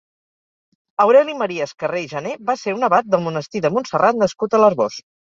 [1.03, 4.63] Aureli Maria Escarré i Jané va ser un abat del monestir de Montserrat nascut a
[4.63, 4.99] l'Arboç.